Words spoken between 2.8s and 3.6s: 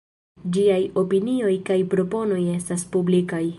publikaj.